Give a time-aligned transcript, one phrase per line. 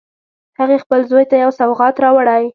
[0.59, 2.43] هغې خپل زوی ته یو سوغات راوړی